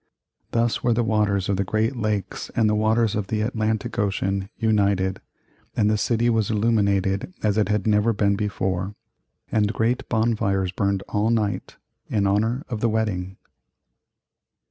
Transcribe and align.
Thus 0.49 0.83
were 0.83 0.93
the 0.95 1.03
waters 1.03 1.47
of 1.47 1.57
the 1.57 1.63
Great 1.63 1.95
Lakes 1.95 2.49
and 2.55 2.67
the 2.67 2.73
waters 2.73 3.13
of 3.15 3.27
the 3.27 3.41
Atlantic 3.41 3.99
Ocean 3.99 4.49
united, 4.57 5.21
and 5.77 5.91
the 5.91 5.95
city 5.97 6.27
was 6.27 6.49
illuminated 6.49 7.31
as 7.43 7.55
it 7.55 7.69
had 7.69 7.85
never 7.85 8.11
been 8.11 8.35
before, 8.35 8.95
and 9.51 9.71
great 9.71 10.09
bonfires 10.09 10.71
burned 10.71 11.03
all 11.09 11.29
night, 11.29 11.77
in 12.09 12.25
honor 12.25 12.63
of 12.67 12.79
the 12.79 12.89
wedding. 12.89 13.37